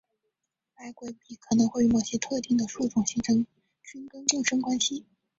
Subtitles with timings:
[0.73, 3.45] 白鬼笔可能会与某些特定的树种形成
[3.83, 5.05] 菌根共生关系。